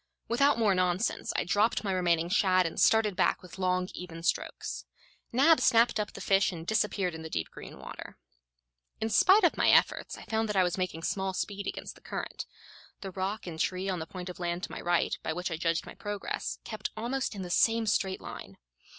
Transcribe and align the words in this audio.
Without 0.27 0.57
more 0.57 0.73
nonsense, 0.73 1.31
I 1.35 1.43
dropped 1.43 1.83
my 1.83 1.91
remaining 1.91 2.27
shad 2.27 2.65
and 2.65 2.79
started 2.79 3.15
back 3.15 3.43
with 3.43 3.59
long, 3.59 3.87
even 3.93 4.23
strokes. 4.23 4.83
Nab 5.31 5.59
snapped 5.59 5.99
up 5.99 6.11
the 6.13 6.19
fish 6.21 6.51
and 6.51 6.65
disappeared 6.65 7.13
in 7.13 7.21
the 7.21 7.29
deep 7.29 7.51
green 7.51 7.77
water. 7.77 8.17
In 8.99 9.09
spite 9.09 9.43
of 9.43 9.57
my 9.57 9.69
efforts, 9.69 10.17
I 10.17 10.23
found 10.25 10.49
that 10.49 10.55
I 10.55 10.63
was 10.63 10.75
making 10.75 11.03
small 11.03 11.35
speed 11.35 11.67
against 11.67 11.93
the 11.93 12.01
current. 12.01 12.47
The 13.01 13.11
rock 13.11 13.45
and 13.45 13.59
tree 13.59 13.89
on 13.89 13.99
the 13.99 14.07
point 14.07 14.27
of 14.29 14.39
land 14.39 14.63
to 14.63 14.71
my 14.71 14.81
right, 14.81 15.15
by 15.21 15.33
which 15.33 15.51
I 15.51 15.55
judged 15.57 15.85
my 15.85 15.93
progress, 15.93 16.57
kept 16.63 16.89
almost 16.97 17.35
in 17.35 17.43
the 17.43 17.51
same 17.51 17.85
straight 17.85 18.21
line. 18.21 18.57